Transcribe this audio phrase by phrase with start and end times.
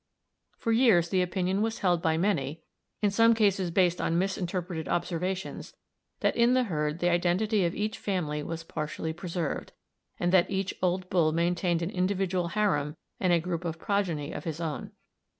[0.57, 2.63] For years the opinion was held by many,
[3.03, 5.75] in some cases based on misinterpreted observations,
[6.21, 9.73] that in the herd the identity of each family was partially preserved,
[10.19, 14.59] and that each old bull maintained an individual harem and group of progeny of his
[14.59, 14.89] own.